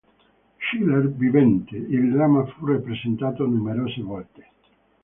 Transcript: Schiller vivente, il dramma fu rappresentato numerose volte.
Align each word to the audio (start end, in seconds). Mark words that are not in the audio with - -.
Schiller 0.57 1.09
vivente, 1.11 1.75
il 1.77 2.11
dramma 2.11 2.43
fu 2.47 2.65
rappresentato 2.65 3.45
numerose 3.45 4.01
volte. 4.01 4.47